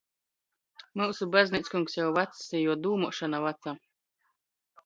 Myusu 1.01 1.27
bazneickungs 1.35 1.99
jau 1.99 2.07
vacs, 2.17 2.41
i 2.61 2.65
juo 2.65 2.79
dūmuošona 2.87 3.45
vaca. 3.49 3.79